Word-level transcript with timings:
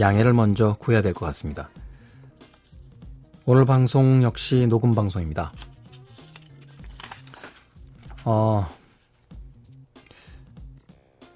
양해를 0.00 0.32
먼저 0.32 0.74
구해야 0.80 1.02
될 1.02 1.12
것 1.12 1.26
같습니다. 1.26 1.68
오늘 3.46 3.64
방송 3.66 4.22
역시 4.22 4.66
녹음 4.66 4.94
방송입니다. 4.94 5.52
어, 8.24 8.66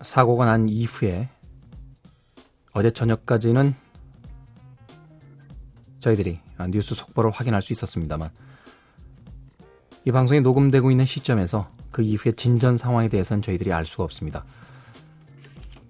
사고가 0.01 0.47
난 0.47 0.69
이후에 0.69 1.29
어제 2.73 2.91
저녁까지는 2.91 3.75
저희들이 6.01 6.41
뉴스 6.71 6.95
속보를 6.95 7.31
확인할 7.31 7.63
수 7.63 7.73
있었습니다만 7.73 8.31
이 10.07 10.13
방송이 10.13 10.41
녹음되고 10.41 10.91
있는 10.91 11.05
시점에서 11.07 11.71
그 11.91 12.03
이후의 12.03 12.35
진전 12.37 12.77
상황에 12.77 13.09
대해서는 13.09 13.43
저희들이 13.43 13.73
알 13.73 13.87
수가 13.87 14.05
없습니다. 14.05 14.45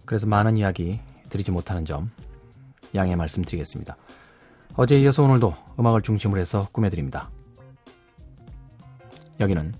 그래서 0.04 0.26
많은 0.26 0.56
이야기 0.56 1.00
드리지 1.30 1.50
못하는 1.50 1.84
점 1.84 2.10
양해 2.94 3.16
말씀드리겠습니다. 3.16 3.96
어제 4.76 4.98
이어서 5.00 5.22
오늘도 5.22 5.54
음악을 5.78 6.02
중심으로 6.02 6.40
해서 6.40 6.68
꾸며드립니다. 6.72 7.30
여기는 9.40 9.74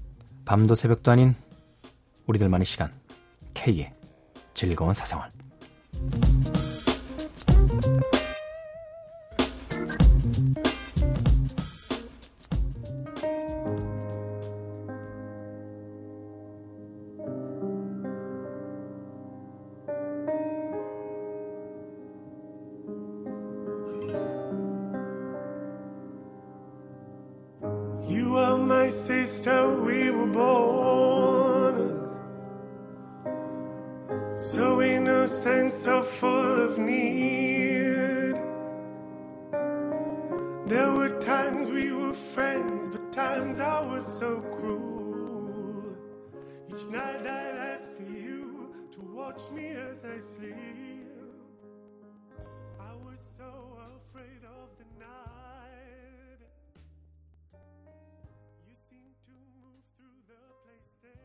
밤도 0.44 0.74
새벽도 0.74 1.10
아닌 1.10 1.34
우리들만의 2.26 2.64
시간 2.64 2.92
K의 3.54 3.92
즐거운 4.54 4.92
사생활 4.94 5.30
friends, 42.33 42.87
but 42.91 43.11
times 43.11 43.59
I 43.59 43.81
was 43.81 44.05
so 44.05 44.41
cruel. 44.41 45.95
Each 46.69 46.85
night 46.87 47.25
I'd 47.25 47.57
ask 47.73 47.95
for 47.95 48.03
you 48.03 48.73
to 48.93 48.99
watch 49.01 49.41
me 49.51 49.69
as 49.69 49.97
I 50.05 50.19
sleep. 50.19 51.07
I 52.79 52.93
was 53.05 53.19
so 53.37 53.51
afraid 53.95 54.41
of 54.45 54.67
the 54.79 54.85
night. 54.99 56.41
You 58.67 58.75
seem 58.89 59.09
to 59.25 59.33
move 59.61 59.83
through 59.95 60.19
the 60.27 60.43
places. 60.63 61.19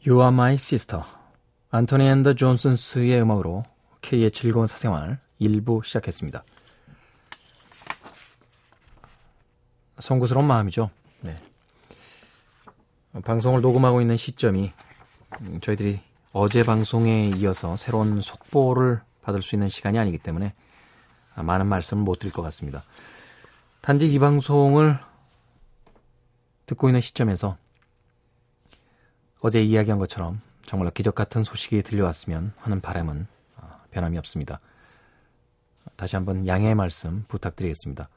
You 0.00 0.20
are 0.20 0.32
my 0.32 0.56
sister 0.56 1.02
안토니 1.70 2.08
앤더 2.08 2.34
존슨스의 2.34 3.20
음악으로 3.20 3.64
K의 4.03 4.29
즐거운 4.31 4.67
사생활 4.67 5.17
1부 5.41 5.83
시작했습니다. 5.83 6.43
송구스러운 9.97 10.45
마음이죠. 10.45 10.91
네. 11.21 11.35
방송을 13.23 13.61
녹음하고 13.61 14.01
있는 14.01 14.17
시점이 14.17 14.71
음, 15.41 15.61
저희들이 15.61 16.01
어제 16.33 16.63
방송에 16.63 17.29
이어서 17.29 17.77
새로운 17.77 18.21
속보를 18.21 19.01
받을 19.21 19.41
수 19.41 19.55
있는 19.55 19.69
시간이 19.69 19.97
아니기 19.97 20.17
때문에 20.17 20.53
많은 21.35 21.65
말씀을 21.65 22.03
못 22.03 22.19
드릴 22.19 22.33
것 22.33 22.41
같습니다. 22.41 22.83
단지 23.81 24.07
이 24.07 24.19
방송을 24.19 24.97
듣고 26.65 26.89
있는 26.89 26.99
시점에서 26.99 27.57
어제 29.39 29.63
이야기한 29.63 29.97
것처럼 29.97 30.41
정말로 30.65 30.91
기적 30.91 31.15
같은 31.15 31.43
소식이 31.43 31.81
들려왔으면 31.83 32.53
하는 32.57 32.81
바람은 32.81 33.21
어, 33.21 33.27
변함이 33.93 34.17
없습니다. 34.17 34.59
다시 35.95 36.15
한번 36.15 36.45
양해의 36.47 36.75
말씀 36.75 37.23
부탁드리겠습니다. 37.27 38.09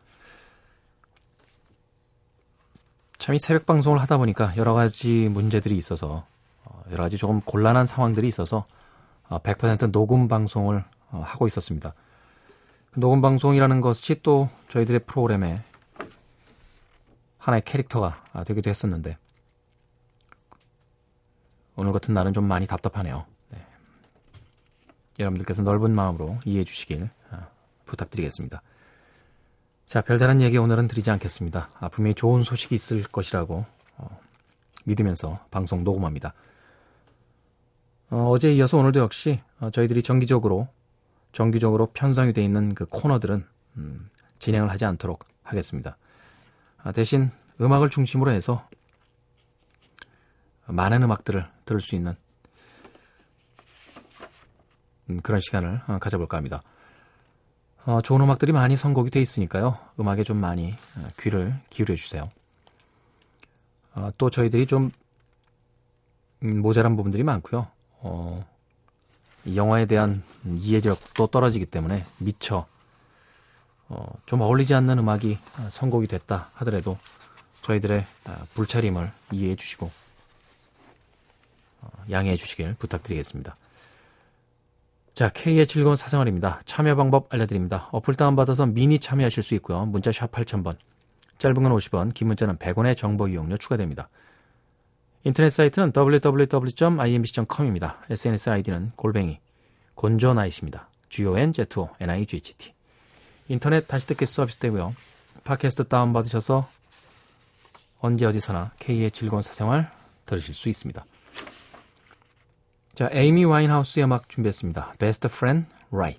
참 3.19 3.35
이 3.35 3.39
새벽 3.39 3.67
방송을 3.67 4.01
하다 4.01 4.19
보니까 4.19 4.53
여러 4.57 4.75
가지 4.75 5.29
문제들이 5.29 5.77
있어서 5.77 6.27
어, 6.65 6.83
여러 6.93 7.05
가지 7.05 7.17
조금 7.17 7.41
곤란한 7.41 7.87
상황들이 7.87 8.29
있어서 8.29 8.67
어, 9.29 9.39
100% 9.41 9.91
녹음 9.91 10.29
방송을 10.29 10.85
어, 11.11 11.23
하고 11.25 11.47
있었습니다. 11.47 11.95
녹음 12.95 13.21
방송이라는 13.21 13.81
것이 13.81 14.23
또 14.23 14.49
저희들의 14.69 15.01
프로그램에 15.07 15.63
하나의 17.39 17.63
캐릭터가 17.65 18.25
아, 18.33 18.45
되기도 18.45 18.71
했었는데 18.71 19.19
오늘 21.77 21.93
같은 21.93 22.15
날은 22.15 22.33
좀 22.33 22.45
많이 22.45 22.67
답답하네요. 22.67 23.27
네. 25.19 25.25
여러분들께서 25.25 25.63
넓은 25.63 25.95
마음으로 25.95 26.39
이해해 26.45 26.65
주시길 26.65 27.09
아, 27.31 27.49
부탁드리겠습니다. 27.87 28.63
자, 29.87 30.01
별다른 30.01 30.43
얘기 30.43 30.59
오늘은 30.59 30.89
드리지 30.89 31.11
않겠습니다. 31.11 31.71
아, 31.79 31.89
분명히 31.89 32.15
좋은 32.15 32.43
소식이 32.43 32.75
있을 32.75 33.03
것이라고 33.05 33.65
어, 33.99 34.21
믿으면서 34.85 35.41
방송 35.51 35.85
녹음합니다. 35.85 36.35
어, 38.11 38.37
제 38.39 38.53
이어서 38.55 38.79
오늘도 38.79 39.01
역시 39.01 39.41
어, 39.61 39.71
저희들이 39.71 40.03
정기적으로 40.03 40.69
정기적으로 41.33 41.87
편성이 41.87 42.33
되어 42.33 42.45
있는 42.45 42.75
그 42.75 42.87
코너들은 42.87 43.45
음, 43.77 44.11
진행을 44.39 44.71
하지 44.71 44.85
않도록 44.85 45.25
하겠습니다. 45.43 45.97
아, 46.83 46.93
대신 46.93 47.31
음악을 47.61 47.91
중심으로 47.91 48.31
해서 48.31 48.69
많은 50.67 51.03
음악들을 51.03 51.47
들을 51.65 51.81
수 51.81 51.95
있는 51.95 52.13
음, 52.13 52.26
그런 55.23 55.41
시간을 55.41 55.83
어, 55.87 55.99
가져볼까 55.99 56.37
합니다. 56.37 56.63
어, 57.85 58.01
좋은 58.01 58.21
음악들이 58.21 58.53
많이 58.53 58.77
선곡이 58.77 59.11
돼 59.11 59.21
있으니까요. 59.21 59.79
음악에 60.01 60.25
좀 60.25 60.39
많이 60.39 60.75
어, 60.97 61.09
귀를 61.21 61.55
기울여 61.71 61.95
주세요. 61.95 62.29
어, 63.95 64.11
또 64.19 64.29
저희들이 64.29 64.67
좀 64.67 64.91
음, 66.43 66.61
모자란 66.61 66.97
부분들이 66.97 67.23
많고요. 67.23 67.69
어, 68.01 68.45
영화에 69.55 69.87
대한 69.87 70.23
이해력도 70.45 71.29
떨어지기 71.29 71.67
때문에 71.67 72.05
미처 72.19 72.67
어, 73.89 74.13
좀 74.27 74.41
어울리지 74.41 74.75
않는 74.75 74.99
음악이 74.99 75.39
어, 75.59 75.69
선곡이 75.71 76.09
됐다 76.09 76.51
하더라도 76.55 76.99
저희들의 77.63 78.01
어, 78.01 78.33
불차림을 78.55 79.13
이해해 79.33 79.55
주시고 79.55 79.91
어, 81.83 81.89
양해해 82.11 82.37
주시길 82.37 82.75
부탁드리겠습니다. 82.75 83.55
자, 85.17 85.31
K의 85.31 85.67
즐거운 85.67 85.97
사생활입니다. 85.97 86.61
참여 86.67 86.95
방법 86.95 87.33
알려드립니다. 87.33 87.89
어플 87.91 88.17
다운받아서 88.17 88.67
미니 88.67 88.99
참여하실 88.99 89.43
수 89.43 89.55
있고요. 89.55 89.87
문자 89.87 90.13
샵 90.13 90.31
8000번, 90.31 90.77
짧은 91.39 91.63
건 91.63 91.73
50원, 91.73 92.13
긴 92.13 92.27
문자는 92.27 92.59
100원의 92.59 92.99
정보 92.99 93.27
이용료 93.27 93.57
추가됩니다. 93.57 94.11
인터넷 95.25 95.49
사이트는 95.49 95.95
www.imbc.com입니다. 95.97 97.97
SNS 98.11 98.51
아이디는 98.51 98.93
골뱅이 98.95 99.41
gonzo 99.95 100.23
night입니다. 100.23 100.91
G-O-N-Z-O-N-I-G-H-T 101.09 102.75
인터넷 103.49 103.89
다시 103.89 104.07
듣기 104.09 104.27
서비스 104.27 104.59
되고요. 104.59 104.95
팟캐스트 105.45 105.89
다운받으셔서 105.89 106.69
언제 108.01 108.27
어디서나 108.27 108.73
K의 108.81 109.11
즐거운 109.11 109.41
사생활 109.41 109.91
들으실 110.27 110.53
수 110.53 110.69
있습니다. 110.69 111.07
자, 112.97 113.11
에이미 113.13 113.45
와인하우스의 113.45 114.05
음악 114.05 114.31
준비했습니다. 114.31 114.95
Best 114.99 115.27
Friend 115.27 115.69
Right 115.93 116.19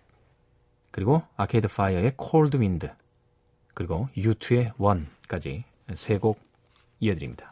그리고 0.91 1.23
아케이드 1.35 1.67
파이어의 1.67 2.13
Cold 2.21 2.55
Wind 2.55 2.87
그리고 3.73 4.05
U2의 4.15 4.73
One까지 4.79 5.63
세 5.95 6.19
곡 6.19 6.39
이어드립니다. 6.99 7.51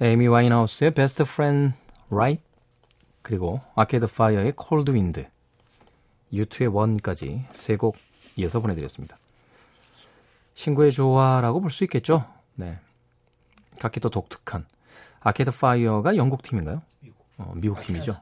에이미 0.00 0.26
와인하우스의 0.28 0.92
Best 0.92 1.22
Friend 1.22 1.76
Right 2.10 2.42
그리고 3.22 3.60
아케이드 3.74 4.06
파이어의 4.06 4.52
Cold 4.56 4.90
Wind 4.92 5.26
U2의 6.32 6.72
One까지 6.72 7.46
세 7.52 7.76
곡 7.76 7.96
이어서 8.36 8.60
보내드렸습니다. 8.60 9.18
신구의 10.54 10.92
조화라고 10.92 11.60
볼 11.60 11.70
수 11.70 11.84
있겠죠? 11.84 12.24
네. 12.54 12.78
각기 13.80 13.98
또 14.00 14.08
독특한 14.10 14.66
아케이드 15.20 15.50
파이어가 15.50 16.16
영국 16.16 16.42
팀인가요? 16.42 16.82
미국. 17.00 17.26
어, 17.38 17.52
미국 17.56 17.80
팀이죠. 17.80 18.20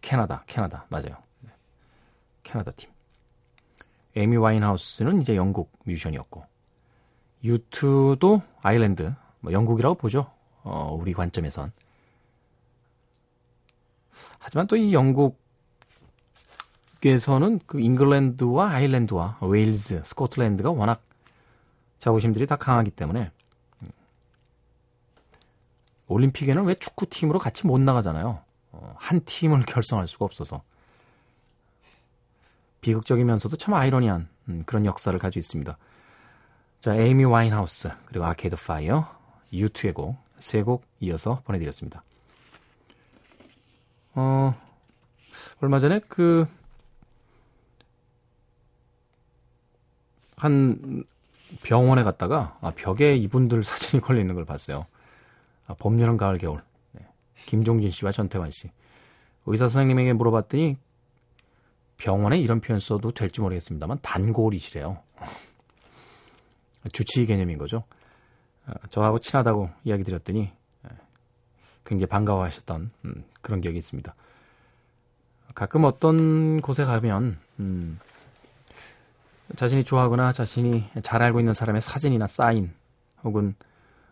캐나다, 0.00 0.42
캐나다 0.46 0.86
맞아요. 0.88 1.16
네. 1.40 1.50
캐나다 2.42 2.72
팀. 2.72 2.90
에이미 4.16 4.36
와인하우스는 4.36 5.20
이제 5.22 5.36
영국 5.36 5.70
뮤지션이었고 5.84 6.44
U2도 7.44 8.42
아일랜드, 8.60 9.14
뭐 9.40 9.52
영국이라고 9.52 9.94
보죠. 9.94 10.30
어, 10.62 10.96
우리 10.98 11.12
관점에선. 11.12 11.70
하지만 14.38 14.66
또 14.66 14.76
이 14.76 14.92
영국에서는 17.00 17.60
그 17.66 17.80
잉글랜드와 17.80 18.70
아일랜드와 18.70 19.38
웨일즈, 19.40 20.02
스코틀랜드가 20.04 20.70
워낙 20.70 21.02
자부심들이 21.98 22.46
다 22.46 22.56
강하기 22.56 22.90
때문에 22.92 23.30
음, 23.82 23.88
올림픽에는 26.08 26.64
왜 26.64 26.74
축구팀으로 26.74 27.38
같이 27.38 27.66
못 27.66 27.78
나가잖아요. 27.78 28.42
어, 28.72 28.94
한 28.96 29.20
팀을 29.24 29.62
결성할 29.68 30.08
수가 30.08 30.24
없어서. 30.24 30.62
비극적이면서도 32.80 33.56
참 33.56 33.74
아이러니한 33.74 34.28
음, 34.48 34.62
그런 34.64 34.86
역사를 34.86 35.16
가지고 35.18 35.38
있습니다. 35.40 35.76
자, 36.80 36.94
에이미 36.94 37.24
와인하우스, 37.24 37.90
그리고 38.06 38.24
아케이드 38.24 38.56
파이어, 38.56 39.14
U2의 39.52 39.92
곡, 39.92 40.16
세 40.40 40.62
곡 40.62 40.84
이어서 41.00 41.42
보내드렸습니다. 41.44 42.02
어, 44.14 44.54
얼마 45.60 45.78
전에 45.78 46.00
그, 46.08 46.46
한 50.36 51.04
병원에 51.62 52.02
갔다가 52.02 52.56
아, 52.60 52.72
벽에 52.74 53.14
이분들 53.16 53.62
사진이 53.64 54.00
걸려 54.00 54.20
있는 54.20 54.34
걸 54.34 54.44
봤어요. 54.44 54.86
아, 55.66 55.74
봄, 55.74 56.00
여름, 56.00 56.16
가을, 56.16 56.38
겨울. 56.38 56.62
네. 56.92 57.06
김종진 57.46 57.90
씨와 57.90 58.12
전태관 58.12 58.50
씨. 58.50 58.70
의사 59.46 59.68
선생님에게 59.68 60.12
물어봤더니 60.14 60.76
병원에 61.96 62.38
이런 62.38 62.60
표현 62.60 62.80
써도 62.80 63.12
될지 63.12 63.40
모르겠습니다만 63.40 63.98
단골이시래요. 64.02 65.02
주치의 66.92 67.26
개념인 67.26 67.58
거죠. 67.58 67.84
어, 68.70 68.86
저하고 68.88 69.18
친하다고 69.18 69.70
이야기 69.84 70.04
드렸더니 70.04 70.52
예, 70.84 70.88
굉장히 71.84 72.08
반가워하셨던 72.08 72.90
음, 73.04 73.24
그런 73.42 73.60
기억이 73.60 73.78
있습니다. 73.78 74.14
가끔 75.54 75.84
어떤 75.84 76.60
곳에 76.60 76.84
가면 76.84 77.38
음, 77.58 77.98
자신이 79.56 79.84
좋아하거나 79.84 80.32
자신이 80.32 80.84
잘 81.02 81.22
알고 81.22 81.40
있는 81.40 81.54
사람의 81.54 81.82
사진이나 81.82 82.26
사인 82.26 82.72
혹은 83.24 83.54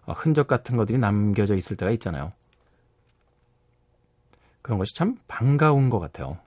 어, 0.05 0.12
흔적 0.12 0.49
같은 0.49 0.77
것들이 0.77 0.99
남겨져 0.99 1.55
있을 1.55 1.77
때가 1.77 1.93
있잖아요. 1.93 2.33
그런 4.62 4.79
것이 4.79 4.95
참 4.95 5.19
반가운 5.29 5.91
것 5.91 5.99
같아요. 5.99 6.38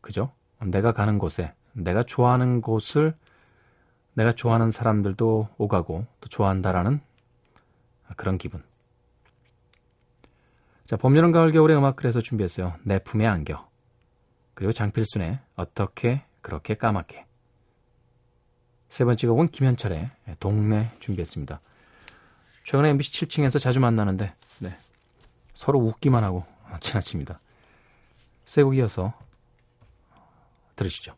그죠? 0.00 0.32
내가 0.60 0.92
가는 0.92 1.18
곳에, 1.18 1.52
내가 1.72 2.02
좋아하는 2.02 2.60
곳을 2.60 3.14
내가 4.18 4.32
좋아하는 4.32 4.72
사람들도 4.72 5.48
오가고 5.58 6.04
또 6.20 6.28
좋아한다라는 6.28 7.00
그런 8.16 8.36
기분. 8.36 8.64
자, 10.86 10.96
봄, 10.96 11.16
여름, 11.16 11.30
가을, 11.30 11.52
겨울의 11.52 11.76
음악 11.76 11.94
그래서 11.94 12.20
준비했어요. 12.20 12.74
내 12.82 12.98
품에 12.98 13.24
안겨. 13.28 13.68
그리고 14.54 14.72
장필순의 14.72 15.38
어떻게 15.54 16.24
그렇게 16.40 16.74
까맣게. 16.74 17.26
세 18.88 19.04
번째 19.04 19.24
곡은 19.28 19.48
김현철의 19.50 20.10
동네 20.40 20.90
준비했습니다. 20.98 21.60
최근에 22.64 22.88
MBC 22.88 23.12
7층에서 23.26 23.60
자주 23.60 23.78
만나는데 23.78 24.34
네, 24.58 24.76
서로 25.52 25.78
웃기만 25.78 26.24
하고 26.24 26.44
지나칩니다. 26.80 27.38
세 28.46 28.64
곡 28.64 28.74
이어서 28.76 29.12
들으시죠. 30.74 31.14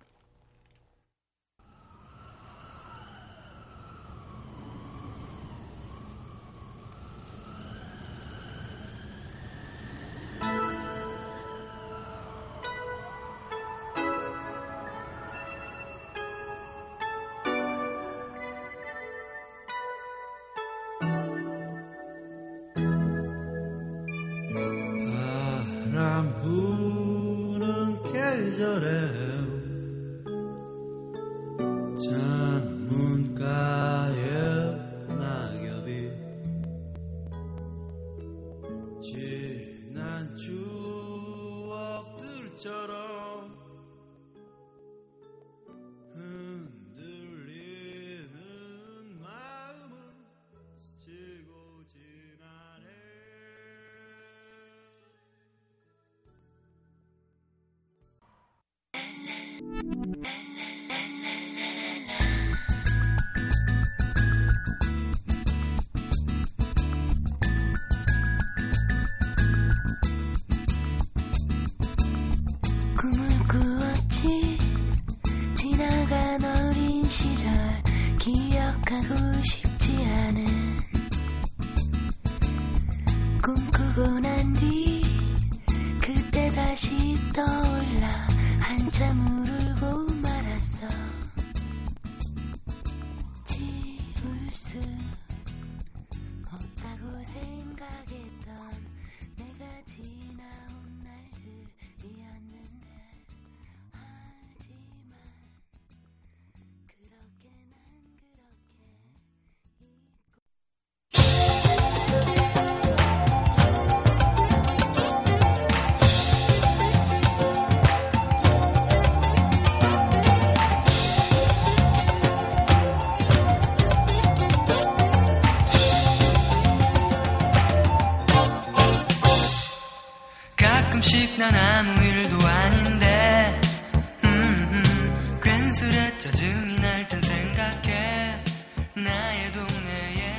나의 138.94 139.52
동네에 139.52 140.30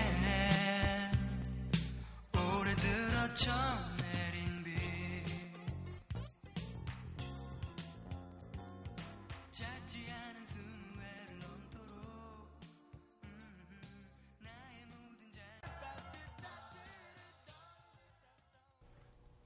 오래 2.34 2.76
잘 3.36 3.72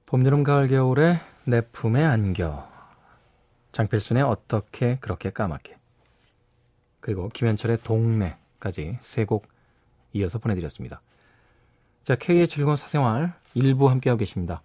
봄, 0.06 0.24
여름, 0.24 0.44
가을, 0.44 0.68
겨울에 0.68 1.20
내 1.44 1.60
품에 1.60 2.04
안겨. 2.04 2.68
장필순의 3.72 4.22
어떻게 4.22 4.98
그렇게 5.00 5.30
까맣게. 5.30 5.76
그리고 7.00 7.28
김현철의 7.28 7.78
동네 7.82 8.36
까지 8.60 8.98
세 9.00 9.24
곡 9.24 9.46
이어서 10.12 10.38
보내드렸습니다. 10.38 11.00
자, 12.04 12.14
K의 12.16 12.48
즐거운 12.48 12.76
사생활 12.76 13.34
일부 13.54 13.90
함께하고 13.90 14.18
계십니다. 14.18 14.62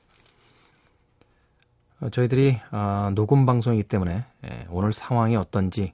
어, 2.00 2.10
저희들이 2.10 2.60
아, 2.72 3.12
녹음 3.16 3.46
방송이기 3.46 3.84
때문에 3.84 4.26
예, 4.46 4.68
오늘 4.70 4.94
상황이 4.94 5.36
어떤지 5.36 5.94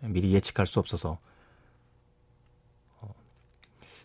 미리 0.00 0.32
예측할 0.34 0.66
수 0.66 0.80
없어서 0.80 1.18
어, 3.00 3.14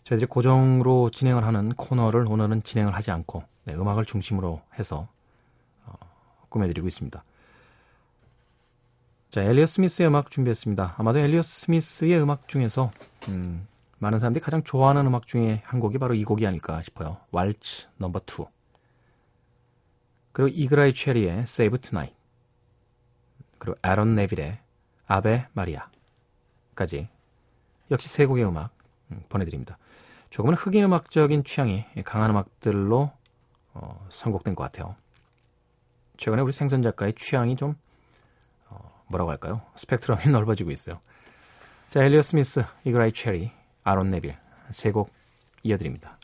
저희들이 0.04 0.26
고정으로 0.28 1.10
진행을 1.10 1.44
하는 1.44 1.70
코너를 1.74 2.26
오늘은 2.28 2.62
진행을 2.62 2.94
하지 2.94 3.10
않고 3.10 3.42
네, 3.64 3.74
음악을 3.74 4.04
중심으로 4.04 4.62
해서 4.78 5.08
어, 5.84 5.94
꾸며드리고 6.48 6.86
있습니다. 6.86 7.22
자, 9.30 9.42
엘리어 9.42 9.66
스미스의 9.66 10.08
음악 10.08 10.30
준비했습니다. 10.30 10.94
아마도 10.96 11.18
엘리어 11.18 11.42
스미스의 11.42 12.22
음악 12.22 12.48
중에서 12.48 12.90
음, 13.28 13.68
많은 13.98 14.18
사람들이 14.18 14.42
가장 14.42 14.62
좋아하는 14.62 15.06
음악 15.06 15.26
중에 15.26 15.60
한 15.66 15.80
곡이 15.80 15.98
바로 15.98 16.14
이 16.14 16.24
곡이 16.24 16.46
아닐까 16.46 16.80
싶어요. 16.82 17.18
왈츠 17.30 17.88
넘버 17.98 18.20
2 18.20 18.46
그리고 20.32 20.48
이그라이 20.56 20.94
체리의 20.94 21.40
Save 21.40 21.78
Tonight 21.78 22.16
그리고 23.58 23.76
애런 23.82 24.14
네빌의 24.14 24.60
아베 25.06 25.46
마리아까지 25.52 27.08
역시 27.90 28.08
세 28.08 28.24
곡의 28.24 28.46
음악 28.46 28.72
음, 29.10 29.22
보내드립니다. 29.28 29.76
조금은 30.30 30.54
흑인 30.54 30.84
음악적인 30.84 31.44
취향이 31.44 31.84
강한 32.02 32.30
음악들로 32.30 33.12
어, 33.74 34.06
선곡된 34.08 34.54
것 34.54 34.64
같아요. 34.64 34.96
최근에 36.16 36.40
우리 36.40 36.52
생선 36.52 36.80
작가의 36.80 37.12
취향이 37.12 37.56
좀 37.56 37.70
어, 37.70 37.76
뭐라고 39.08 39.30
할까요? 39.30 39.62
스펙트럼이 39.76 40.28
넓어지고 40.32 40.70
있어요. 40.70 41.00
자, 41.88 42.02
엘리어 42.04 42.22
스미스, 42.22 42.64
이그라이 42.84 43.12
체리, 43.12 43.50
아론 43.84 44.10
네빌 44.10 44.36
세 44.70 44.92
곡 44.92 45.10
이어드립니다. 45.62 46.17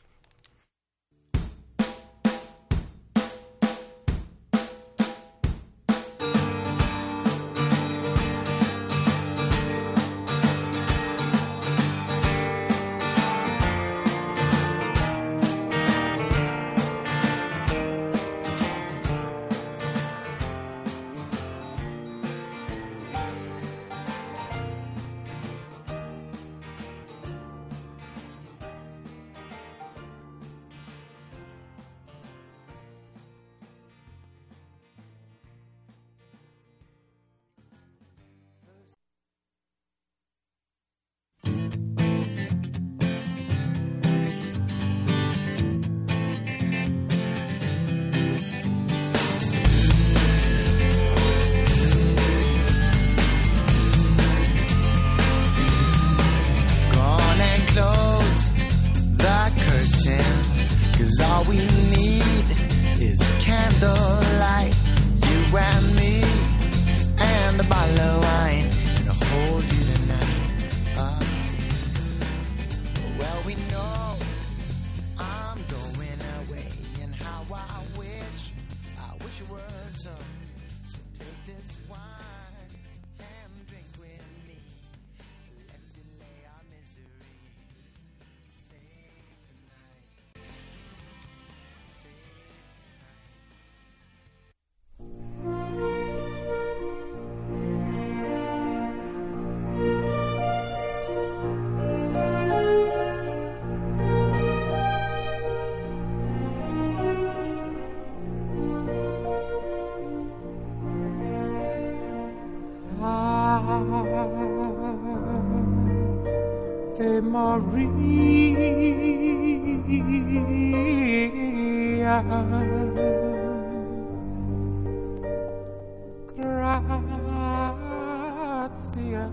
Grazia 128.74 129.30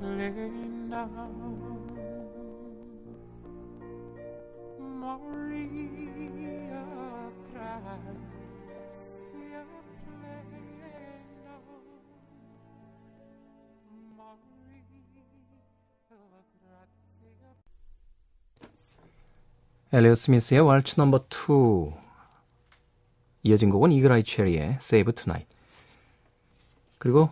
plena. 0.00 1.06
Maria 5.00 6.82
엘리어 19.96 20.14
스미스의 20.14 20.60
왈츠 20.60 21.00
넘버 21.00 21.24
2 21.30 21.90
이어진 23.44 23.70
곡은 23.70 23.92
이그라이 23.92 24.24
체리의 24.24 24.76
Save 24.78 25.14
Tonight 25.14 25.48
그리고 26.98 27.30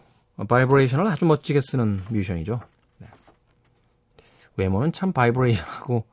바이브레이션을 0.48 1.06
아주 1.06 1.26
멋지게 1.26 1.60
쓰는 1.60 2.00
뮤지션이죠. 2.08 2.62
네. 3.00 3.08
외모는 4.56 4.92
참 4.92 5.12
바이브레이션하고 5.12 6.06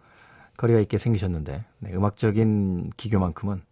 거리가 0.58 0.82
있게 0.82 0.98
생기셨는데 0.98 1.64
네, 1.80 1.94
음악적인 1.94 2.92
기교만큼은 2.98 3.64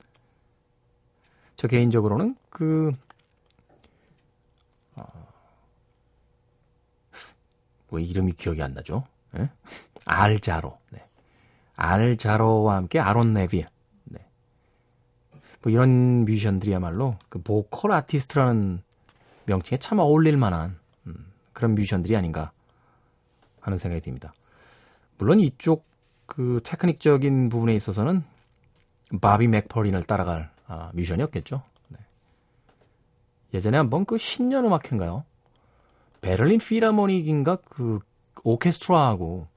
저 1.57 1.67
개인적으로는 1.67 2.37
그 2.49 2.93
어, 4.95 5.03
뭐 7.89 7.99
이름이 7.99 8.31
기억이 8.31 8.63
안 8.63 8.73
나죠? 8.73 9.05
예? 9.35 9.49
알 10.05 10.26
자로. 10.26 10.79
네. 10.91 11.08
알 11.79 12.03
자로와 12.03 12.75
함께 12.75 12.99
아론 12.99 13.33
네빌. 13.33 13.65
네. 14.03 14.19
뭐 15.61 15.71
이런 15.71 16.25
뮤지션들이야말로 16.25 17.15
그 17.29 17.41
보컬 17.41 17.93
아티스트라는 17.93 18.81
명칭에 19.45 19.79
참 19.79 19.99
어울릴 19.99 20.35
만한 20.35 20.77
음, 21.07 21.31
그런 21.53 21.75
뮤지션들이 21.75 22.17
아닌가 22.17 22.51
하는 23.61 23.77
생각이 23.77 24.01
듭니다. 24.01 24.33
물론 25.17 25.39
이쪽 25.39 25.85
그 26.25 26.59
테크닉적인 26.63 27.47
부분에 27.47 27.73
있어서는 27.75 28.23
바비 29.21 29.47
맥퍼린을 29.47 30.03
따라갈 30.03 30.51
아, 30.67 30.91
뮤지션이었겠죠. 30.93 31.63
네. 31.87 31.97
예전에 33.53 33.77
한번 33.77 34.05
그 34.05 34.17
신년 34.17 34.65
음악회인가요? 34.65 35.23
베를린 36.21 36.59
필하모닉인가 36.59 37.55
그 37.69 37.99
오케스트라하고 38.43 39.47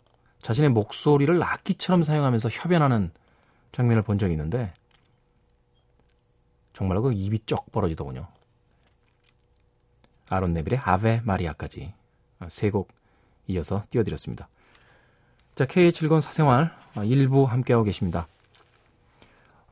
자신의 0.42 0.70
목소리를 0.70 1.42
악기처럼 1.42 2.02
사용하면서 2.04 2.48
협연하는 2.50 3.10
장면을 3.72 4.02
본 4.02 4.18
적이 4.18 4.32
있는데 4.34 4.72
정말로 6.74 7.02
그 7.02 7.12
입이 7.12 7.40
쩍 7.46 7.70
벌어지더군요. 7.72 8.26
아론 10.28 10.52
네빌의 10.54 10.80
아베 10.82 11.20
마리아까지 11.24 11.92
세 12.48 12.70
곡 12.70 12.88
이어서 13.48 13.84
띄워드렸습니다. 13.90 14.48
자, 15.54 15.66
K의 15.66 15.92
즐거운 15.92 16.20
사생활 16.20 16.74
일부 17.04 17.44
함께하고 17.44 17.84
계십니다. 17.84 18.26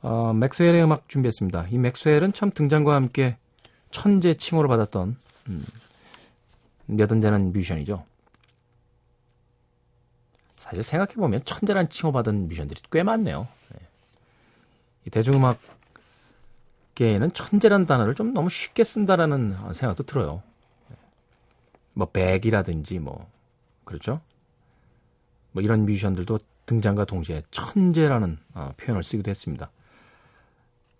어, 0.02 0.32
맥스웰의 0.34 0.82
음악 0.82 1.08
준비했습니다. 1.08 1.68
이 1.70 1.78
맥스웰은 1.78 2.32
참 2.32 2.50
등장과 2.50 2.94
함께 2.94 3.36
천재 3.90 4.34
칭호를 4.34 4.68
받았던 4.68 5.16
음, 5.48 5.64
몇안 6.86 7.20
되는 7.20 7.52
뮤지션이죠. 7.52 8.04
사실 10.70 10.84
생각해보면 10.84 11.44
천재란 11.44 11.88
칭호받은 11.88 12.46
뮤지션들이 12.46 12.80
꽤 12.92 13.02
많네요. 13.02 13.48
네. 13.72 13.80
이 15.04 15.10
대중음악계에는 15.10 17.32
천재란 17.34 17.86
단어를 17.86 18.14
좀 18.14 18.32
너무 18.32 18.48
쉽게 18.48 18.84
쓴다라는 18.84 19.74
생각도 19.74 20.04
들어요. 20.04 20.44
네. 20.88 20.96
뭐 21.94 22.06
백이라든지 22.06 23.00
뭐 23.00 23.28
그렇죠? 23.84 24.20
뭐 25.50 25.60
이런 25.60 25.86
뮤지션들도 25.86 26.38
등장과 26.66 27.04
동시에 27.04 27.42
천재라는 27.50 28.38
어, 28.54 28.70
표현을 28.76 29.02
쓰기도 29.02 29.28
했습니다. 29.28 29.72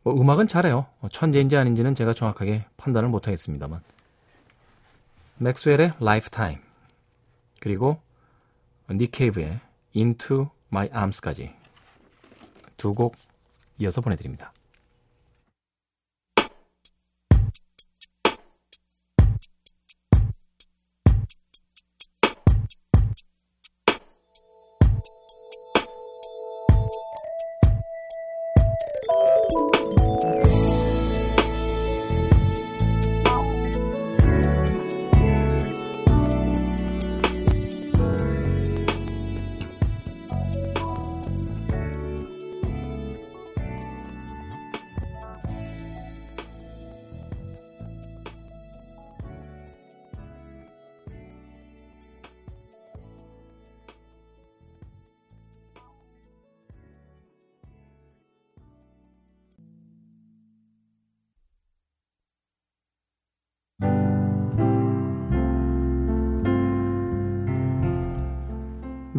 뭐 0.03 0.21
음악은 0.21 0.49
잘해요. 0.49 0.87
뭐 0.99 1.09
천재인지 1.09 1.57
아닌지는 1.57 1.95
제가 1.95 2.13
정확하게 2.13 2.65
판단을 2.77 3.09
못하겠습니다만. 3.09 3.81
맥스웰의 5.39 5.93
Lifetime 6.01 6.59
그리고 7.61 8.01
닉 8.93 9.11
케이브의 9.13 9.61
Into 9.95 10.51
My 10.73 10.89
Arms까지 10.89 11.55
두 12.77 12.95
곡 12.95 13.15
이어서 13.79 14.01
보내드립니다. 14.01 14.53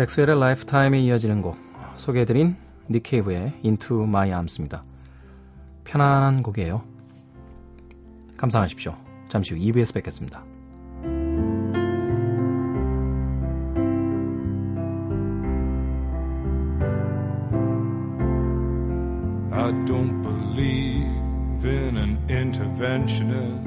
맥스웰의 0.01 0.39
Lifetime에 0.39 0.99
이어지는 1.01 1.43
곡 1.43 1.57
소개해드린 1.97 2.55
닉 2.89 3.07
케이브의 3.07 3.53
Into 3.63 4.01
My 4.01 4.29
Arms입니다. 4.29 4.83
편안한 5.83 6.41
곡이에요. 6.41 6.81
감상하십시오. 8.35 8.95
잠시 9.27 9.53
후 9.53 9.59
2부에서 9.59 9.93
뵙겠습니다. 9.93 10.43
I 19.51 19.71
don't 19.85 20.23
believe 20.23 21.63
in 21.63 21.97
an 21.97 22.17
interventionist 22.27 23.60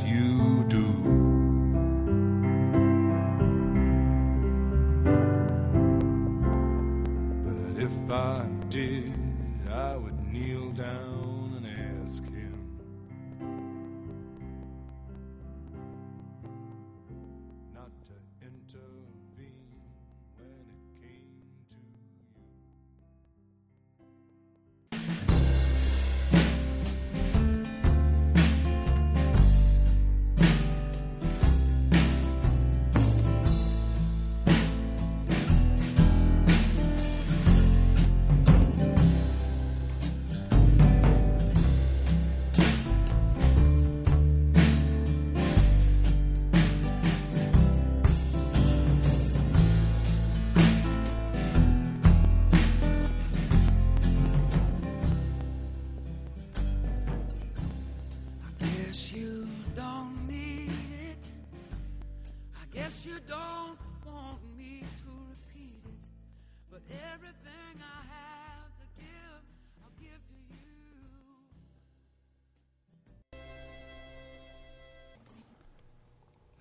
you 0.00 0.64
do. 0.68 0.91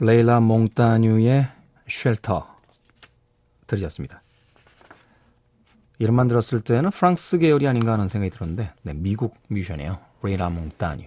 레이 0.03 0.39
라몽따뉴의 0.39 1.47
Shelter 1.87 2.47
들으셨습니다. 3.67 4.23
이름만 5.99 6.27
들었을 6.27 6.61
때는 6.61 6.89
프랑스 6.89 7.37
계열이 7.37 7.67
아닌가 7.67 7.93
하는 7.93 8.07
생각이 8.07 8.31
들었는데 8.31 8.73
네, 8.81 8.93
미국 8.95 9.37
뮤지션이에요. 9.49 9.99
레이 10.23 10.49
라몽따뉴. 10.49 11.05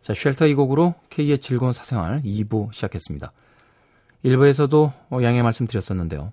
자, 0.00 0.14
Shelter 0.14 0.46
이 0.46 0.54
곡으로 0.54 0.94
K의 1.10 1.38
즐거운 1.40 1.74
사생활 1.74 2.22
2부 2.22 2.72
시작했습니다. 2.72 3.30
1부에서도 4.24 5.22
양해 5.22 5.42
말씀드렸었는데요. 5.42 6.32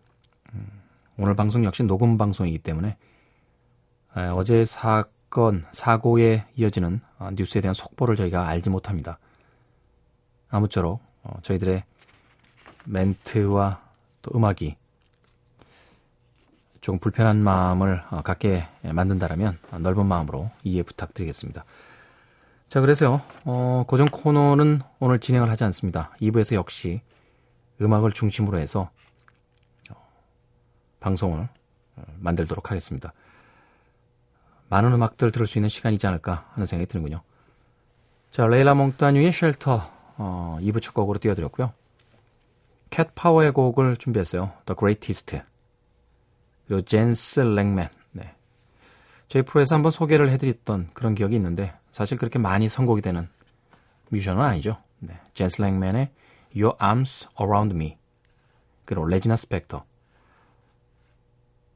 음, 0.53 0.67
오늘 1.17 1.35
방송 1.35 1.65
역시 1.65 1.83
녹음 1.83 2.17
방송이기 2.17 2.59
때문에 2.59 2.95
에, 4.15 4.27
어제 4.27 4.63
사건, 4.63 5.65
사고에 5.73 6.45
이어지는 6.55 7.01
어, 7.19 7.31
뉴스에 7.33 7.59
대한 7.59 7.73
속보를 7.73 8.15
저희가 8.15 8.47
알지 8.47 8.69
못합니다. 8.69 9.19
아무쪼록 10.47 11.06
어, 11.27 11.39
저희들의 11.43 11.83
멘트와 12.85 13.81
또 14.21 14.31
음악이 14.33 14.75
조금 16.79 16.99
불편한 16.99 17.43
마음을 17.43 18.01
어, 18.11 18.21
갖게 18.21 18.65
만든다라면 18.81 19.59
어, 19.71 19.79
넓은 19.79 20.05
마음으로 20.05 20.49
이해 20.63 20.83
부탁드리겠습니다. 20.83 21.65
자, 22.69 22.81
그래서요, 22.81 23.21
어, 23.43 23.83
고정 23.87 24.07
코너는 24.09 24.81
오늘 24.99 25.19
진행을 25.19 25.49
하지 25.49 25.63
않습니다. 25.65 26.11
2부에서 26.21 26.55
역시 26.55 27.01
음악을 27.81 28.13
중심으로 28.13 28.57
해서 28.57 28.89
어, 29.91 29.95
방송을 31.01 31.49
어, 31.97 32.03
만들도록 32.19 32.71
하겠습니다. 32.71 33.11
많은 34.69 34.93
음악들 34.93 35.31
들을 35.31 35.45
수 35.45 35.57
있는 35.57 35.69
시간이지 35.69 36.07
않을까 36.07 36.49
하는 36.53 36.65
생각이 36.65 36.89
드는군요. 36.89 37.21
자, 38.31 38.45
레이 38.45 38.75
라몽따뉴의 38.75 39.33
Shelter 39.33 39.96
어, 40.17 40.58
2부 40.62 40.82
첫 40.82 40.93
곡으로 40.93 41.19
띄워드렸고요. 41.19 41.71
캣 42.89 43.13
파워의 43.15 43.51
곡을 43.51 43.97
준비했어요. 43.97 44.51
The 44.65 44.75
Greatest. 44.77 45.41
그리고 46.67 46.82
젠스 46.82 47.41
랭맨. 47.41 47.89
네. 48.12 48.36
저희 49.27 49.43
프로에서 49.43 49.75
한번 49.75 49.91
소개를 49.91 50.30
해드렸던 50.30 50.91
그런 50.93 51.15
기억이 51.15 51.36
있는데 51.36 51.73
사실 51.91 52.17
그렇게 52.17 52.39
많이 52.39 52.69
선곡이 52.69 53.01
되는 53.01 53.27
뮤지션은 54.10 54.41
아니죠. 54.41 54.82
네. 54.99 55.19
젠스 55.34 55.62
랭맨의 55.62 56.12
Your 56.56 56.75
Arms 56.82 57.27
Around 57.39 57.75
Me. 57.75 57.97
그리고 58.86 59.06
레지나 59.06 59.36
스펙터. 59.36 59.86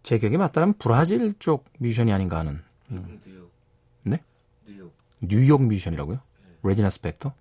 제 0.03 0.17
기억이 0.17 0.37
맞다면 0.37 0.73
브라질 0.79 1.33
쪽 1.37 1.65
뮤지션이 1.77 2.11
아닌가 2.11 2.39
하는 2.39 2.63
뉴욕. 2.89 3.51
네? 4.03 4.23
뉴욕. 4.65 4.93
뉴욕 5.19 5.63
뮤지션이라고요? 5.63 6.19
레지나 6.63 6.89
스펙터? 6.89 7.33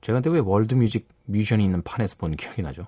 제가 0.00 0.20
근데 0.20 0.30
왜 0.30 0.38
월드 0.40 0.74
뮤직 0.74 1.06
뮤지션이 1.26 1.64
있는 1.64 1.82
판에서 1.82 2.16
본 2.16 2.34
기억이 2.36 2.62
나죠? 2.62 2.86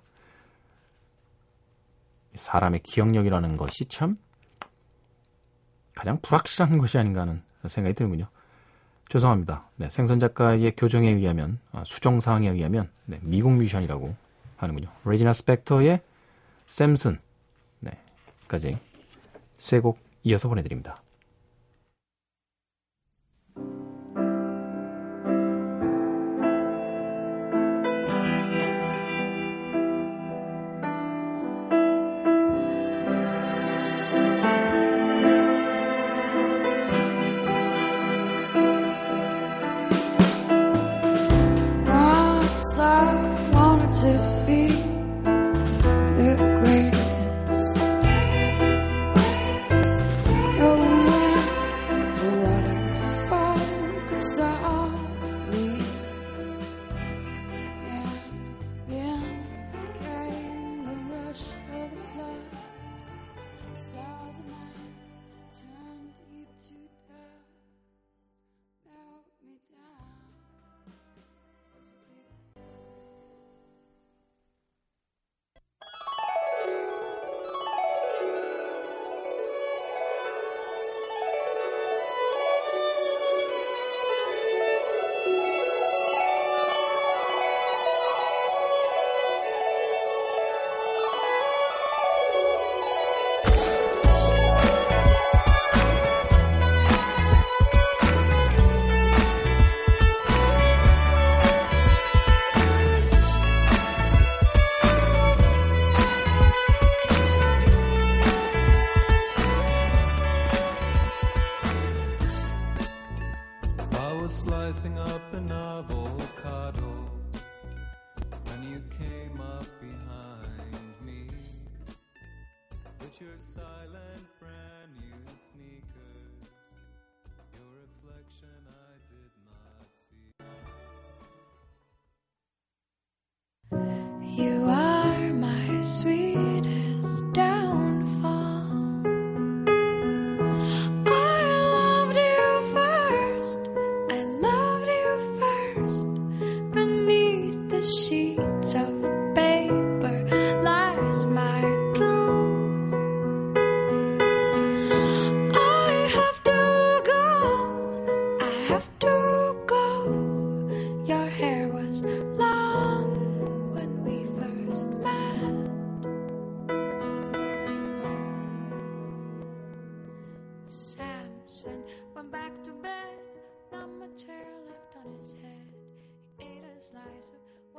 사람의 2.35 2.81
기억력이라는 2.81 3.57
것이 3.57 3.85
참 3.87 4.16
가장 5.94 6.18
불확실한 6.22 6.79
것이 6.79 6.96
아닌가 6.98 7.20
하는 7.22 7.42
생각이 7.66 7.94
드는군요. 7.94 8.29
죄송합니다. 9.11 9.66
네, 9.77 9.90
생선 9.90 10.18
작가의 10.18 10.72
교정에 10.75 11.11
의하면, 11.11 11.59
아, 11.70 11.83
수정 11.85 12.18
사항에 12.18 12.48
의하면 12.48 12.90
네, 13.05 13.18
미국 13.22 13.53
뮤지션이라고 13.53 14.14
하는군요. 14.57 14.88
레지나 15.05 15.35
스펙터의 15.35 16.01
샘슨 16.66 17.18
네, 17.81 17.90
까지 18.48 18.79
세 19.59 19.81
곡 19.81 19.98
이어서 20.25 20.48
보내드립니다. 20.48 20.96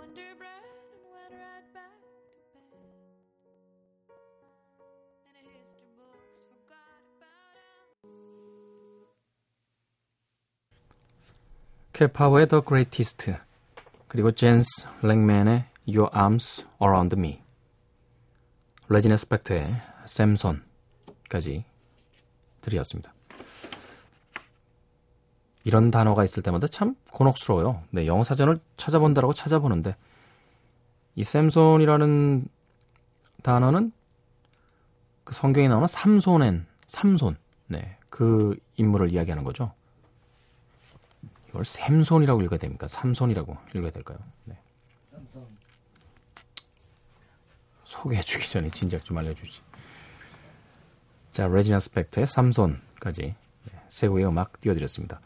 Wonder 0.04 0.36
Bread 0.36 0.63
and 0.68 1.00
went 1.16 1.32
right 1.39 1.68
back 1.74 1.96
to 2.52 2.60
bed. 2.60 2.84
And 5.24 5.32
the 5.32 5.44
history 5.48 5.88
books 5.96 6.44
forgot 6.52 7.00
about 7.16 7.56
him. 8.04 9.08
캣파워의 11.94 12.48
The 12.50 12.62
Greatest 12.68 13.32
그리고 14.10 14.32
젠스 14.34 14.88
랭맨의 15.04 15.66
Your 15.88 16.10
Arms 16.13 16.66
Around 16.82 17.16
Me 17.18 17.42
레지나 18.89 19.16
스펙터의 19.16 19.74
샘손까지 20.06 21.63
들이었습니다. 22.60 23.13
이런 25.63 25.91
단어가 25.91 26.23
있을 26.23 26.43
때마다 26.43 26.67
참 26.67 26.95
곤혹스러워요. 27.12 27.84
네, 27.91 28.06
영어 28.06 28.23
사전을 28.23 28.60
찾아본다라고 28.78 29.34
찾아보는데 29.34 29.95
이 31.15 31.23
샘손이라는 31.23 32.47
단어는 33.43 33.91
그 35.23 35.34
성경에 35.34 35.67
나오는 35.67 35.88
삼손엔 35.88 36.65
삼손 36.88 37.38
네, 37.67 37.97
그 38.10 38.58
인물을 38.78 39.12
이야기하는 39.12 39.43
거죠. 39.43 39.71
이걸 41.49 41.65
샘손이라고 41.65 42.41
읽어야 42.41 42.60
됩니까? 42.60 42.88
삼손이라고 42.88 43.58
읽어야 43.76 43.91
될까요? 43.91 44.17
네. 44.45 44.58
소개해주기 47.84 48.49
전에 48.49 48.69
진작 48.69 49.06
좀 49.06 49.17
알려주지. 49.19 49.62
자, 51.32 51.47
레지나 51.47 51.80
스펙터의 51.80 52.28
삼손까지 52.28 53.21
네, 53.21 53.84
세 53.88 54.08
곡의 54.08 54.26
음악 54.26 54.60
띄워드렸습니다. 54.60 55.21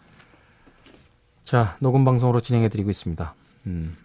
자, 1.47 1.77
녹음 1.79 2.03
방송으로 2.03 2.41
진행해 2.41 2.67
드리고 2.67 2.89
있습니다. 2.89 3.33
음, 3.67 3.95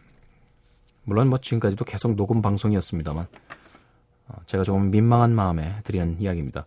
물론 1.03 1.27
뭐 1.27 1.39
지금까지도 1.39 1.85
계속 1.85 2.15
녹음 2.15 2.41
방송이었습니다만 2.41 3.27
어, 4.29 4.35
제가 4.47 4.63
조금 4.63 4.93
민망한 4.93 5.35
마음에 5.35 5.75
드리는 5.83 6.21
이야기입니다. 6.21 6.67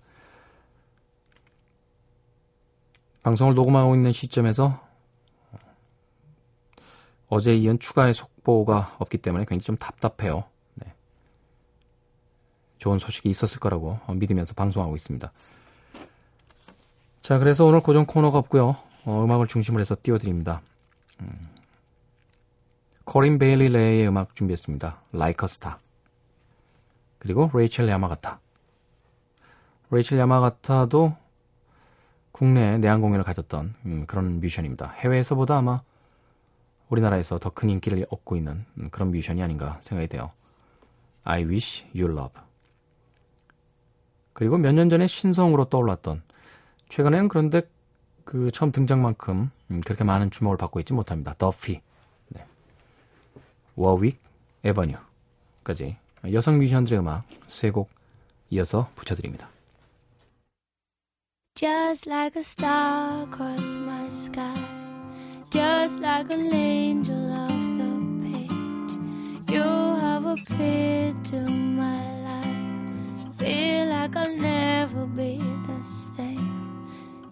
방송을 3.23 3.55
녹음하고 3.55 3.95
있는 3.95 4.11
시점에서 4.11 4.85
어제 7.29 7.55
이은 7.55 7.79
추가의 7.79 8.13
속보가 8.13 8.97
없기 8.99 9.19
때문에 9.19 9.45
굉장히 9.45 9.65
좀 9.65 9.77
답답해요. 9.77 10.43
네. 10.73 10.93
좋은 12.79 12.99
소식이 12.99 13.29
있었을 13.29 13.61
거라고 13.61 14.01
믿으면서 14.09 14.53
방송하고 14.53 14.93
있습니다. 14.97 15.31
자, 17.21 17.39
그래서 17.39 17.63
오늘 17.63 17.79
고정 17.79 18.05
코너가 18.05 18.39
없고요. 18.39 18.84
어, 19.05 19.23
음악을 19.23 19.47
중심으로 19.47 19.81
해서 19.81 19.95
띄워드립니다. 20.01 20.61
음. 21.21 21.49
코린 23.05 23.37
베일리 23.37 23.69
레이의 23.69 24.07
음악 24.07 24.35
준비했습니다. 24.35 25.01
A 25.15 25.33
Star. 25.43 25.77
그리고 27.19 27.49
레이첼 27.53 27.87
야마가타. 27.87 28.39
레이첼 29.91 30.17
야마가타도 30.17 31.15
국내 32.31 32.77
내한 32.79 33.01
공연을 33.01 33.23
가졌던 33.23 33.75
음, 33.85 34.05
그런 34.07 34.39
뮤지션입니다. 34.41 34.91
해외에서보다 34.97 35.57
아마 35.57 35.81
우리나라에서 36.89 37.37
더 37.39 37.51
큰 37.51 37.69
인기를 37.69 38.05
얻고 38.09 38.35
있는 38.35 38.65
음, 38.79 38.89
그런 38.89 39.11
뮤지션이 39.11 39.41
아닌가 39.41 39.79
생각이 39.81 40.07
돼요. 40.09 40.31
I 41.23 41.43
wish 41.45 41.85
you 41.95 42.11
love. 42.11 42.33
그리고 44.33 44.57
몇 44.57 44.73
년 44.73 44.89
전에 44.89 45.07
신성으로 45.07 45.65
떠올랐던 45.65 46.23
최근에는 46.89 47.29
그런데 47.29 47.61
그 48.25 48.51
처음 48.51 48.71
등장만큼 48.71 49.51
음, 49.71 49.81
그렇게 49.81 50.03
많은 50.03 50.31
주목을 50.31 50.57
받고 50.57 50.79
있지 50.81 50.93
못합니다. 50.93 51.35
더피, 51.37 51.79
네. 52.29 52.45
워윅, 53.75 54.17
에버뉴까지 54.63 55.95
여성 56.33 56.57
뮤지션들의 56.57 56.99
음악 56.99 57.23
세 57.47 57.71
곡 57.71 57.89
이어서 58.49 58.89
붙여드립니다. 58.95 59.49
Just 61.55 62.09
like 62.09 62.35
a 62.35 62.43
star 62.43 63.23
across 63.27 63.77
my 63.77 64.07
sky, 64.07 64.53
just 65.51 66.01
like 66.01 66.29
an 66.33 66.53
angel 66.53 67.31
off 67.31 67.49
the 67.77 67.89
page. 68.21 69.53
You 69.53 69.63
have 69.63 70.25
appeared 70.25 71.23
to 71.31 71.37
my 71.49 72.01
life. 72.23 73.39
Feel 73.39 73.87
like 73.87 74.15
I'll 74.17 74.35
never 74.35 75.05
be 75.15 75.37
the 75.39 75.83
same. 75.83 76.54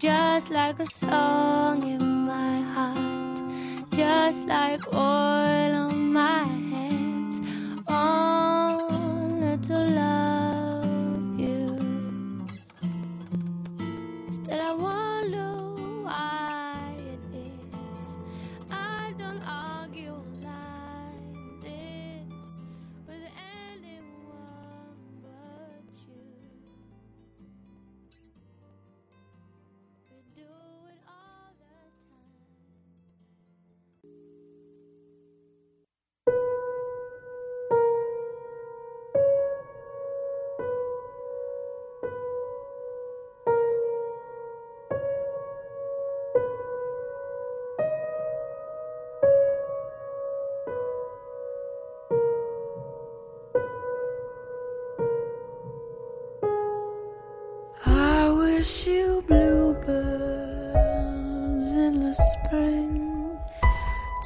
Just 0.03 0.49
like 0.49 0.81
a 0.81 0.85
song 0.85 1.81
in 1.87 2.25
my 2.25 2.59
heart, 2.75 3.89
just 3.91 4.45
like 4.45 4.81
oil 4.93 5.73
on 5.73 6.11
my. 6.11 6.72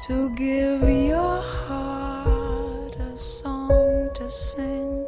To 0.08 0.30
give 0.30 0.88
your 0.88 1.42
heart 1.42 2.96
a 2.96 3.14
song 3.18 4.08
to 4.14 4.30
sing 4.30 5.06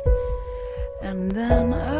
and 1.01 1.33
then 1.33 1.73
a 1.73 2.00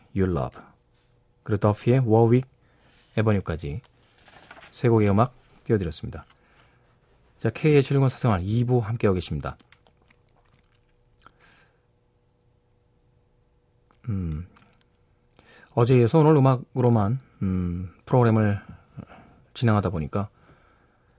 You 0.15 0.31
Love, 0.31 0.61
그리고 1.43 1.59
더피의 1.59 2.03
워윅, 2.05 2.43
에버뉴까지 3.17 3.81
세 4.71 4.89
곡의 4.89 5.09
음악 5.09 5.33
띄워드렸습니다. 5.63 6.25
자, 7.39 7.49
K의 7.49 7.83
즐거운 7.83 8.09
사생활 8.09 8.41
2부 8.41 8.81
함께하고 8.81 9.15
계십니다. 9.15 9.57
음, 14.09 14.47
어제 15.73 15.97
이어서 15.97 16.19
오늘 16.19 16.35
음악으로만 16.35 17.19
음, 17.41 17.93
프로그램을 18.05 18.59
진행하다 19.53 19.89
보니까 19.89 20.29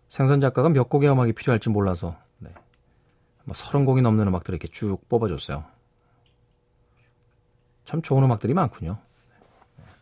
생선 0.08 0.40
작가가 0.40 0.68
몇 0.68 0.88
곡의 0.88 1.10
음악이 1.10 1.32
필요할지 1.32 1.70
몰라서 1.70 2.16
네, 2.38 2.50
뭐 3.44 3.54
30곡이 3.54 4.02
넘는 4.02 4.26
음악들을 4.26 4.56
이렇게 4.56 4.68
쭉 4.68 4.98
뽑아줬어요. 5.08 5.64
참 7.84 8.02
좋은 8.02 8.22
음악들이 8.22 8.54
많군요. 8.54 8.98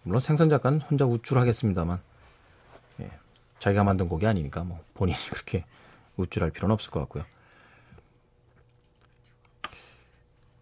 물론 0.02 0.20
생선 0.20 0.48
작가는 0.48 0.80
혼자 0.80 1.04
우쭐하겠습니다만 1.04 2.00
예, 3.00 3.10
자기가 3.58 3.84
만든 3.84 4.08
곡이 4.08 4.26
아니니까 4.26 4.64
뭐 4.64 4.82
본인이 4.94 5.18
그렇게 5.30 5.64
우쭐할 6.16 6.50
필요는 6.50 6.72
없을 6.72 6.90
것 6.90 7.00
같고요. 7.00 7.24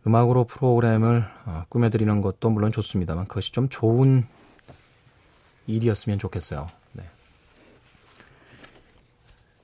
음악으로 0.06 0.44
프로그램을 0.44 1.28
어, 1.44 1.64
꾸며드리는 1.68 2.20
것도 2.20 2.50
물론 2.50 2.72
좋습니다만 2.72 3.28
그것이 3.28 3.52
좀 3.52 3.68
좋은 3.68 4.26
일이었으면 5.66 6.18
좋겠어요. 6.18 6.70
네. 6.94 7.04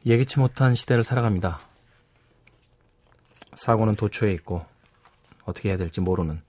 예기치 0.05 0.38
못한 0.38 0.75
시대를 0.75 1.03
살아갑니다. 1.03 1.61
사고는 3.55 3.97
도처에 3.97 4.33
있고 4.33 4.67
어떻게 5.45 5.71
해야 5.71 5.79
될지 5.79 6.01
모르는 6.01 6.43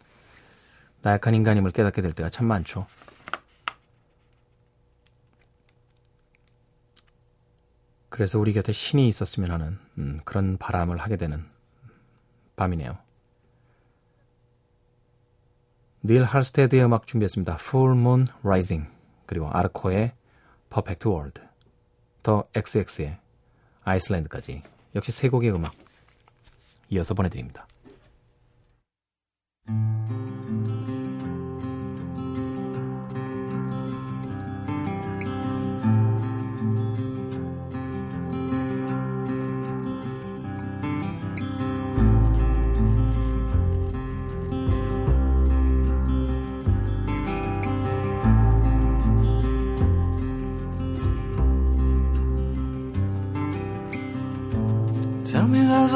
나약한 1.06 1.36
인간임을 1.36 1.70
깨닫게 1.70 2.02
될 2.02 2.14
때가 2.14 2.30
참 2.30 2.48
많죠. 2.48 2.88
그래서 8.10 8.40
우리 8.40 8.54
곁에 8.54 8.74
신이 8.74 9.08
있었으면 9.08 9.52
하는 9.52 9.78
음, 10.00 10.22
그런 10.26 10.58
바람을 10.58 10.98
하게 10.98 11.16
되는 11.16 11.46
밤이네요. 12.56 12.98
닐 16.04 16.24
할스테드의 16.24 16.84
음악 16.84 17.06
준비했습니다. 17.06 17.58
Full 17.60 18.00
Moon 18.00 18.28
Rising 18.42 18.90
그리고 19.28 19.48
아르코의 19.52 20.12
Perfect 20.72 21.08
World 21.08 21.42
더 22.24 22.48
XX의 22.56 23.20
아이슬란드까지 23.84 24.64
역시 24.96 25.12
세 25.12 25.30
곡의 25.30 25.52
음악 25.52 25.76
이어서 26.90 27.14
보내드립니다. 27.14 27.68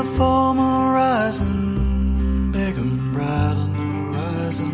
Foam 0.03 0.59
rising, 0.93 2.51
big 2.51 2.77
and 2.77 3.13
bright 3.13 3.55
on 3.57 3.73
the 3.73 4.17
horizon. 4.17 4.71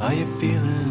Are 0.00 0.14
you 0.14 0.26
feeling 0.38 0.81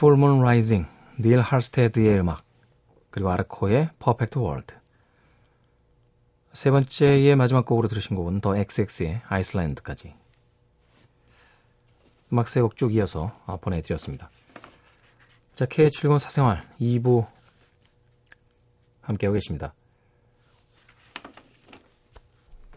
Full 0.00 0.16
Moon 0.16 0.40
Rising, 0.40 0.88
닐 1.18 1.40
할스테드의 1.42 2.20
음악, 2.20 2.42
그리고 3.10 3.30
아르코의 3.32 3.90
Perfect 4.02 4.38
World. 4.38 4.74
세 6.54 6.70
번째의 6.70 7.36
마지막 7.36 7.66
곡으로 7.66 7.86
들으신 7.86 8.16
곡은 8.16 8.40
더 8.40 8.56
XX의 8.56 9.20
아이슬란드까지. 9.28 10.14
음악 12.32 12.48
세 12.48 12.62
곡 12.62 12.76
쭉 12.76 12.94
이어서 12.94 13.38
어, 13.44 13.58
보내드렸습니다. 13.58 14.30
자, 15.54 15.66
K7권 15.66 16.18
사생활 16.18 16.66
2부 16.80 17.26
함께하고 19.02 19.34
계십니다. 19.34 19.74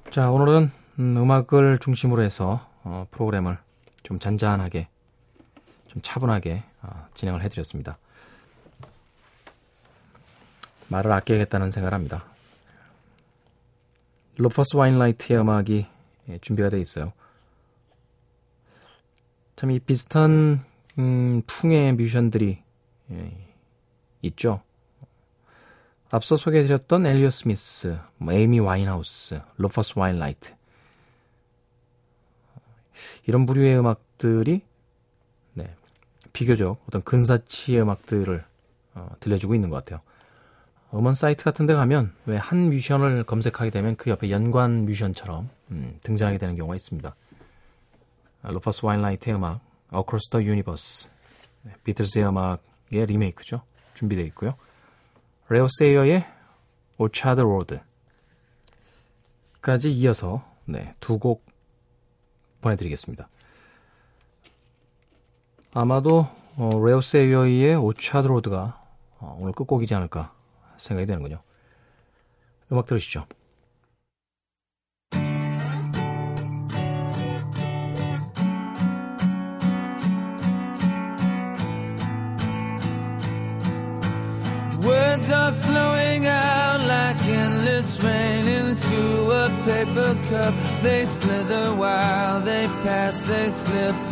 자, 0.09 0.29
오늘은 0.29 0.69
음, 0.99 1.17
음악을 1.17 1.79
중심으로 1.79 2.21
해서 2.21 2.69
어, 2.83 3.07
프로그램을 3.11 3.57
좀 4.03 4.19
잔잔하게 4.19 4.89
좀 5.87 6.01
차분하게 6.01 6.63
어, 6.65 6.72
진행을 7.13 7.41
해드렸습니다. 7.43 7.97
말을 10.89 11.11
아껴야겠다는 11.11 11.71
생각을 11.71 11.93
합니다. 11.93 12.25
루퍼스 14.37 14.75
웨인라이트의 14.75 15.39
음악이 15.39 15.87
예, 16.29 16.37
준비가 16.39 16.69
되어 16.69 16.79
있어요. 16.79 17.13
참 19.55 19.71
이 19.71 19.79
비슷한 19.79 20.63
음, 20.97 21.41
풍의 21.47 21.93
뮤지션들이 21.93 22.61
예, 23.11 23.47
있죠. 24.23 24.61
앞서 26.11 26.37
소개해드렸던 26.37 27.05
엘리엇 27.05 27.29
스미스, 27.29 27.97
뭐 28.17 28.33
에이미 28.33 28.59
와인하우스, 28.59 29.41
루퍼스 29.57 29.93
웨인라이트 29.97 30.53
이런 33.25 33.45
부류의 33.45 33.79
음악들이 33.79 34.61
네, 34.61 34.72
비교적 36.33 36.81
어떤 36.87 37.03
근사치의 37.03 37.81
음악들을 37.81 38.43
어, 38.95 39.09
들려주고 39.19 39.55
있는 39.55 39.69
것 39.69 39.77
같아요. 39.77 40.01
음원 40.93 41.15
사이트 41.15 41.43
같은 41.43 41.65
데 41.65 41.73
가면 41.73 42.13
왜 42.25 42.37
한 42.37 42.69
뮤지션을 42.69 43.23
검색하게 43.23 43.69
되면 43.71 43.95
그 43.95 44.09
옆에 44.11 44.29
연관 44.29 44.85
뮤지션처럼 44.85 45.49
음, 45.71 45.97
등장하게 46.01 46.37
되는 46.37 46.55
경우가 46.55 46.75
있습니다. 46.75 47.15
아, 48.43 48.51
루퍼스 48.51 48.85
웨인라이트의 48.85 49.35
음악 49.37 49.61
Across 49.93 50.29
the 50.31 50.45
Universe 50.47 51.09
네, 51.63 51.73
비틀즈의 51.83 52.27
음악의 52.27 53.05
리메이크죠. 53.07 53.61
준비되어 53.93 54.25
있고요. 54.25 54.55
레오 55.49 55.67
세이어의 55.79 56.25
오차드 56.97 57.41
Road까지 59.61 59.91
이어서 59.91 60.43
네, 60.65 60.93
두 60.99 61.17
곡 61.19 61.45
보내드리겠습니다. 62.61 63.27
아마도 65.73 66.27
어, 66.55 66.79
레오 66.85 67.01
세이어의 67.01 67.75
오차드 67.75 68.27
로드가 68.27 68.79
어, 69.19 69.37
오늘 69.39 69.53
끝곡이지 69.53 69.95
않을까 69.95 70.31
생각이 70.77 71.07
되는군요. 71.07 71.41
음악 72.71 72.85
들으시죠. 72.85 73.25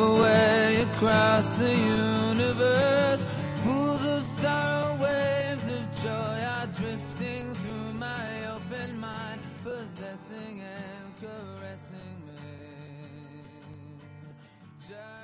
Away 0.02 0.82
across 0.82 1.54
the 1.54 1.74
universe. 1.74 3.26
Pools 3.64 4.04
of 4.06 4.26
sorrow, 4.26 4.96
waves 5.02 5.68
of 5.68 5.84
joy 6.04 6.38
are 6.56 6.68
drifting 6.68 7.54
through 7.54 7.94
my 7.94 8.46
open 8.56 9.00
mind, 9.00 9.42
possessing 9.64 10.62
and 10.62 11.06
caressing 11.22 12.16
me. 12.28 12.44
Jai 14.88 15.21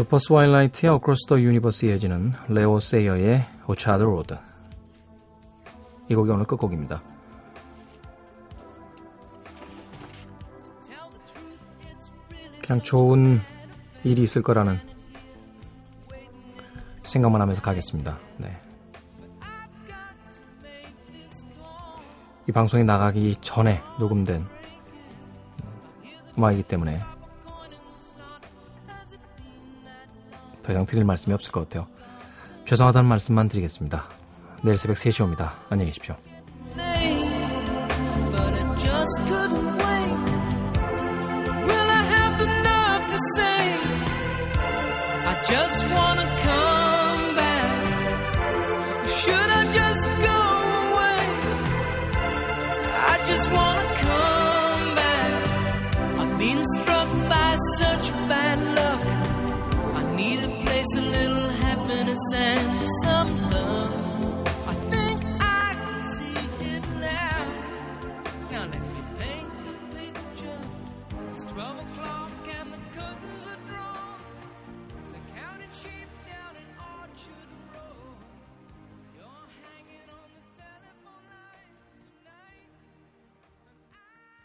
루퍼스 0.00 0.32
웨인라이트의 0.32 0.94
Across 0.94 1.26
the 1.26 1.44
Universe 1.44 1.86
이어지는 1.86 2.32
레오 2.48 2.80
세이어의 2.80 3.44
Orchard 3.66 4.02
Road 4.02 4.34
이 6.08 6.14
곡이 6.14 6.30
오늘 6.30 6.46
끝곡입니다. 6.46 7.02
그냥 12.62 12.80
좋은 12.82 13.40
일이 14.02 14.22
있을 14.22 14.40
거라는 14.40 14.80
생각만 17.02 17.42
하면서 17.42 17.60
가겠습니다. 17.60 18.18
네. 18.38 18.58
이 22.48 22.52
방송이 22.52 22.84
나가기 22.84 23.36
전에 23.42 23.82
녹음된 23.98 24.46
음악이기 26.38 26.62
때문에 26.62 27.02
더 30.70 30.74
이상 30.74 30.86
드릴 30.86 31.04
말씀이 31.04 31.34
없을 31.34 31.50
것 31.50 31.68
같아요. 31.68 31.88
죄송하다는 32.66 33.08
말씀만 33.08 33.48
드리겠습니다. 33.48 34.06
내일 34.62 34.76
새벽 34.76 34.96
3시 34.96 35.24
옵니다. 35.24 35.58
안녕히 35.68 35.90
계십시오. 35.90 36.14
just 45.42 45.84
couldn't 45.90 46.39
a 60.94 61.00
little 61.00 61.48
happiness, 61.50 62.18
and 62.34 62.88
some 63.02 63.50
love. 63.50 64.09